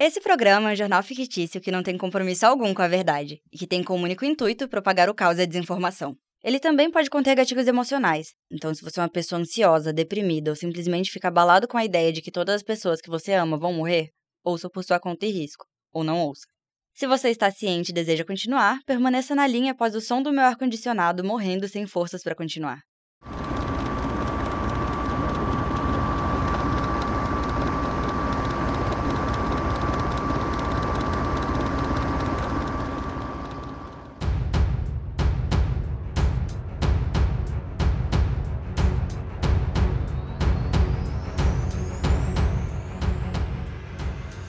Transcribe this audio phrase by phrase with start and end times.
[0.00, 3.58] Esse programa é um jornal fictício que não tem compromisso algum com a verdade e
[3.58, 6.16] que tem como único intuito propagar o caos e a desinformação.
[6.44, 10.56] Ele também pode conter gatilhos emocionais, então se você é uma pessoa ansiosa, deprimida ou
[10.56, 13.72] simplesmente fica abalado com a ideia de que todas as pessoas que você ama vão
[13.72, 14.10] morrer,
[14.44, 16.46] ouça por sua conta e risco, ou não ouça.
[16.94, 20.44] Se você está ciente e deseja continuar, permaneça na linha após o som do meu
[20.44, 22.87] ar-condicionado morrendo sem forças para continuar.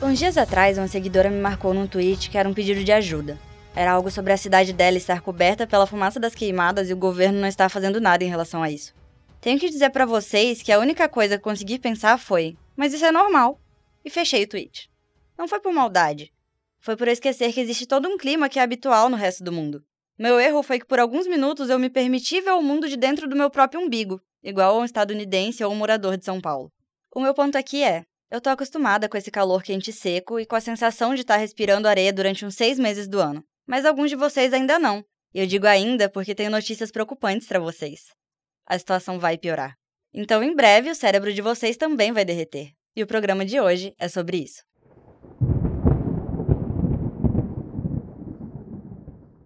[0.10, 3.40] Uns dias atrás, uma seguidora me marcou num tweet que era um pedido de ajuda.
[3.76, 7.40] Era algo sobre a cidade dela estar coberta pela fumaça das queimadas e o governo
[7.40, 8.92] não estar fazendo nada em relação a isso.
[9.40, 13.06] Tenho que dizer para vocês que a única coisa que consegui pensar foi: mas isso
[13.06, 13.62] é normal.
[14.04, 14.90] E fechei o tweet.
[15.38, 16.34] Não foi por maldade.
[16.80, 19.86] Foi por esquecer que existe todo um clima que é habitual no resto do mundo.
[20.18, 23.30] Meu erro foi que por alguns minutos eu me permiti ver o mundo de dentro
[23.30, 26.72] do meu próprio umbigo, igual a um estadunidense ou um morador de São Paulo.
[27.14, 30.46] O meu ponto aqui é: eu tô acostumada com esse calor quente e seco e
[30.46, 33.44] com a sensação de estar tá respirando areia durante uns seis meses do ano.
[33.68, 35.04] Mas alguns de vocês ainda não.
[35.34, 38.02] E eu digo ainda porque tenho notícias preocupantes para vocês.
[38.68, 39.76] A situação vai piorar.
[40.14, 42.72] Então, em breve, o cérebro de vocês também vai derreter.
[42.96, 44.64] E o programa de hoje é sobre isso.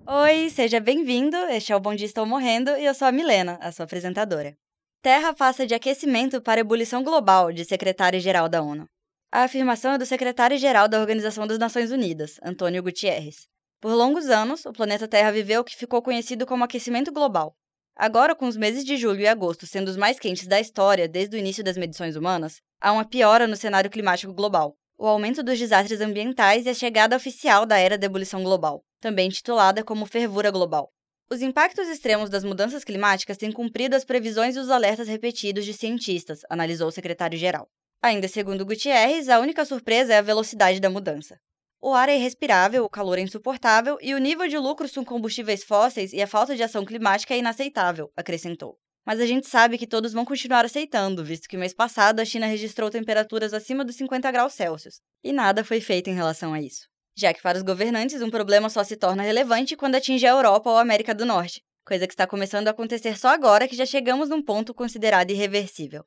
[0.06, 1.38] Oi, seja bem-vindo.
[1.50, 4.56] Este é o Bom Dia Estou Morrendo e eu sou a Milena, a sua apresentadora.
[5.04, 8.88] Terra passa de aquecimento para ebulição global, de secretário-geral da ONU.
[9.30, 13.46] A afirmação é do secretário-geral da Organização das Nações Unidas, Antônio Gutierrez.
[13.82, 17.54] Por longos anos, o planeta Terra viveu o que ficou conhecido como aquecimento global.
[17.98, 21.36] Agora, com os meses de julho e agosto sendo os mais quentes da história desde
[21.36, 25.60] o início das medições humanas, há uma piora no cenário climático global, o aumento dos
[25.60, 30.50] desastres ambientais e a chegada oficial da era da ebulição global, também titulada como fervura
[30.50, 30.94] global.
[31.34, 35.74] Os impactos extremos das mudanças climáticas têm cumprido as previsões e os alertas repetidos de
[35.74, 37.68] cientistas, analisou o secretário-geral.
[38.04, 41.40] Ainda segundo Gutierrez, a única surpresa é a velocidade da mudança.
[41.82, 45.64] O ar é irrespirável, o calor é insuportável e o nível de lucros com combustíveis
[45.64, 48.78] fósseis e a falta de ação climática é inaceitável, acrescentou.
[49.04, 52.46] Mas a gente sabe que todos vão continuar aceitando, visto que mês passado a China
[52.46, 56.93] registrou temperaturas acima dos 50 graus Celsius, e nada foi feito em relação a isso
[57.16, 60.70] já que para os governantes um problema só se torna relevante quando atinge a Europa
[60.70, 63.86] ou a América do Norte, coisa que está começando a acontecer só agora que já
[63.86, 66.04] chegamos num ponto considerado irreversível.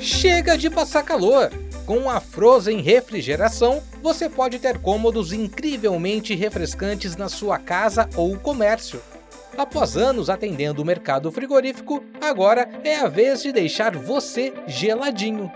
[0.00, 1.50] Chega de passar calor!
[1.86, 9.02] Com a Frozen Refrigeração, você pode ter cômodos incrivelmente refrescantes na sua casa ou comércio.
[9.56, 15.52] Após anos atendendo o mercado frigorífico, agora é a vez de deixar você geladinho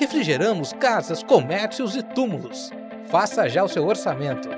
[0.00, 2.70] refrigeramos casas, comércios e túmulos.
[3.10, 4.48] Faça já o seu orçamento.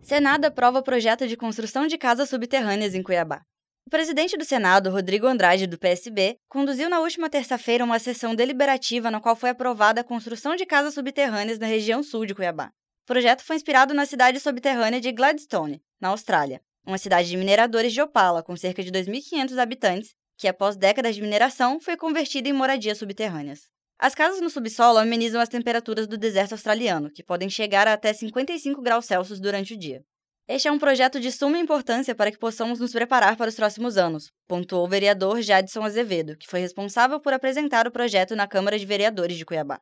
[0.00, 3.42] Senado aprova projeto de construção de casas subterrâneas em Cuiabá.
[3.84, 9.10] O presidente do Senado, Rodrigo Andrade, do PSB, conduziu na última terça-feira uma sessão deliberativa
[9.10, 12.70] na qual foi aprovada a construção de casas subterrâneas na região sul de Cuiabá.
[13.02, 17.92] O projeto foi inspirado na cidade subterrânea de Gladstone, na Austrália, uma cidade de mineradores
[17.92, 22.52] de opala com cerca de 2.500 habitantes, que após décadas de mineração foi convertida em
[22.52, 23.68] moradias subterrâneas.
[23.98, 28.12] As casas no subsolo amenizam as temperaturas do deserto australiano, que podem chegar a até
[28.12, 30.04] 55 graus Celsius durante o dia.
[30.46, 33.96] Este é um projeto de suma importância para que possamos nos preparar para os próximos
[33.96, 38.78] anos, pontuou o vereador Jadson Azevedo, que foi responsável por apresentar o projeto na Câmara
[38.78, 39.80] de Vereadores de Cuiabá.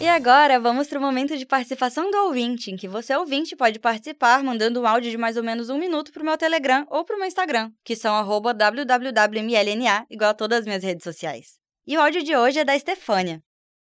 [0.00, 3.78] E agora vamos para o momento de participação do ouvinte, em que você ouvinte pode
[3.78, 7.04] participar mandando um áudio de mais ou menos um minuto para o meu Telegram ou
[7.04, 11.58] para o meu Instagram, que são www.mlna, igual a todas as minhas redes sociais.
[11.86, 13.40] E o áudio de hoje é da Estefânia.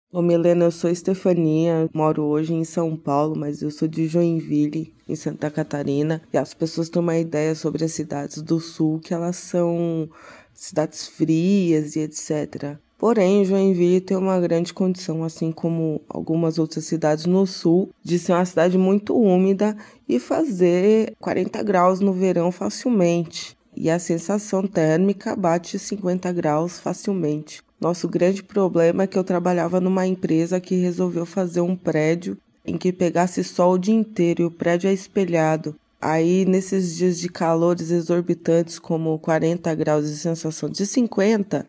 [0.09, 4.95] Ô Milena, eu sou Estefania, moro hoje em São Paulo, mas eu sou de Joinville,
[5.07, 6.21] em Santa Catarina.
[6.31, 10.09] E as pessoas têm uma ideia sobre as cidades do sul, que elas são
[10.53, 12.79] cidades frias e etc.
[12.97, 18.33] Porém, Joinville tem uma grande condição, assim como algumas outras cidades no sul, de ser
[18.33, 19.77] uma cidade muito úmida
[20.09, 23.55] e fazer 40 graus no verão facilmente.
[23.75, 27.61] E a sensação térmica bate 50 graus facilmente.
[27.79, 32.35] Nosso grande problema é que eu trabalhava numa empresa que resolveu fazer um prédio
[32.65, 35.75] em que pegasse sol o dia inteiro e o prédio é espelhado.
[36.01, 41.67] Aí, nesses dias de calores exorbitantes, como 40 graus e sensação de 50,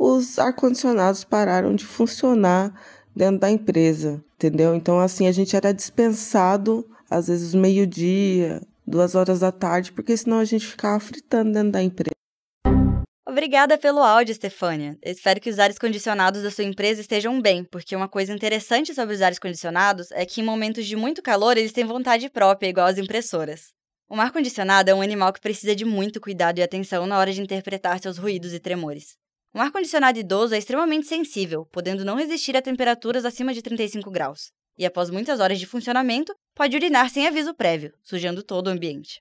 [0.00, 2.72] os ar-condicionados pararam de funcionar
[3.14, 4.74] dentro da empresa, entendeu?
[4.74, 10.38] Então, assim, a gente era dispensado, às vezes, meio-dia, duas horas da tarde, porque senão
[10.38, 12.14] a gente ficava fritando dentro da empresa.
[13.28, 14.98] Obrigada pelo áudio, Stefânia.
[15.04, 19.14] espero que os ares condicionados da sua empresa estejam bem, porque uma coisa interessante sobre
[19.14, 22.86] os ares condicionados é que em momentos de muito calor eles têm vontade própria, igual
[22.86, 23.68] as impressoras.
[24.10, 27.42] Um ar-condicionado é um animal que precisa de muito cuidado e atenção na hora de
[27.42, 29.20] interpretar seus ruídos e tremores.
[29.52, 34.52] Um ar-condicionado idoso é extremamente sensível, podendo não resistir a temperaturas acima de 35 graus.
[34.78, 39.20] E após muitas horas de funcionamento, pode urinar sem aviso prévio, sujando todo o ambiente.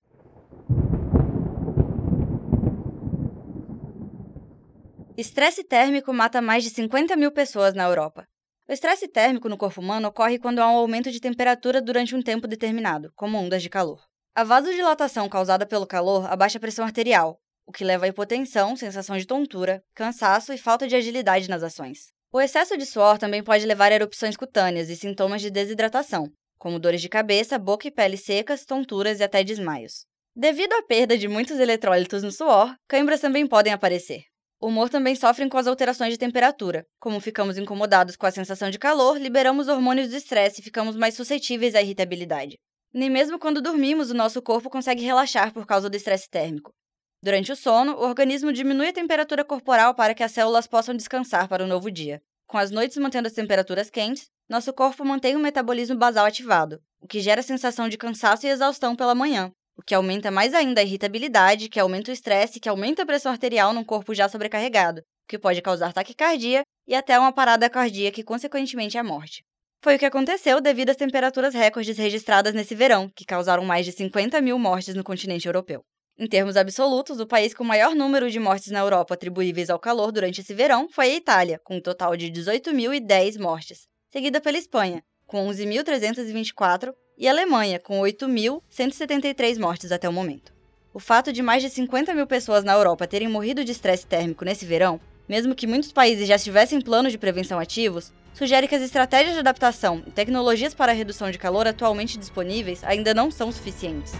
[5.17, 8.27] Estresse térmico mata mais de 50 mil pessoas na Europa.
[8.69, 12.21] O estresse térmico no corpo humano ocorre quando há um aumento de temperatura durante um
[12.21, 13.99] tempo determinado, como ondas de calor.
[14.35, 19.15] A vasodilatação causada pelo calor abaixa a pressão arterial, o que leva a hipotensão, sensação
[19.15, 22.07] de tontura, cansaço e falta de agilidade nas ações.
[22.33, 26.79] O excesso de suor também pode levar a erupções cutâneas e sintomas de desidratação, como
[26.79, 30.03] dores de cabeça, boca e pele secas, tonturas e até desmaios.
[30.35, 34.23] Devido à perda de muitos eletrólitos no suor, câimbras também podem aparecer.
[34.59, 36.87] O humor também sofre com as alterações de temperatura.
[36.99, 41.13] Como ficamos incomodados com a sensação de calor, liberamos hormônios do estresse e ficamos mais
[41.13, 42.57] suscetíveis à irritabilidade.
[42.91, 46.71] Nem mesmo quando dormimos, o nosso corpo consegue relaxar por causa do estresse térmico.
[47.21, 51.49] Durante o sono, o organismo diminui a temperatura corporal para que as células possam descansar
[51.49, 52.21] para o novo dia.
[52.47, 57.07] Com as noites mantendo as temperaturas quentes, nosso corpo mantém o metabolismo basal ativado, o
[57.07, 60.79] que gera a sensação de cansaço e exaustão pela manhã, o que aumenta mais ainda
[60.79, 65.01] a irritabilidade, que aumenta o estresse, que aumenta a pressão arterial num corpo já sobrecarregado,
[65.01, 69.43] o que pode causar taquicardia e até uma parada cardíaca e, consequentemente, a morte.
[69.83, 73.91] Foi o que aconteceu devido às temperaturas recordes registradas nesse verão, que causaram mais de
[73.91, 75.83] 50 mil mortes no continente europeu.
[76.21, 80.11] Em termos absolutos, o país com maior número de mortes na Europa atribuíveis ao calor
[80.11, 85.01] durante esse verão foi a Itália, com um total de 18.010 mortes, seguida pela Espanha,
[85.25, 90.51] com 11.324, e Alemanha, com 8.173 mortes até o momento.
[90.93, 94.43] O fato de mais de 50 mil pessoas na Europa terem morrido de estresse térmico
[94.43, 98.81] nesse verão, mesmo que muitos países já tivessem planos de prevenção ativos, sugere que as
[98.81, 103.53] estratégias de adaptação e tecnologias para a redução de calor atualmente disponíveis ainda não são
[103.53, 104.11] suficientes.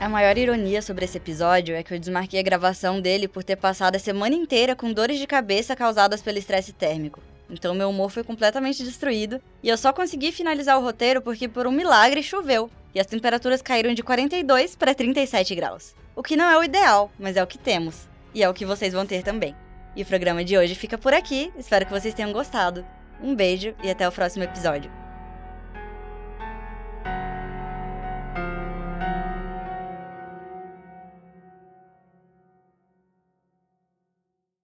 [0.00, 3.56] A maior ironia sobre esse episódio é que eu desmarquei a gravação dele por ter
[3.56, 7.20] passado a semana inteira com dores de cabeça causadas pelo estresse térmico.
[7.50, 11.66] Então meu humor foi completamente destruído e eu só consegui finalizar o roteiro porque por
[11.66, 15.94] um milagre choveu e as temperaturas caíram de 42 para 37 graus.
[16.16, 18.64] O que não é o ideal, mas é o que temos e é o que
[18.64, 19.54] vocês vão ter também.
[19.94, 21.52] E o programa de hoje fica por aqui.
[21.58, 22.86] Espero que vocês tenham gostado.
[23.22, 24.99] Um beijo e até o próximo episódio.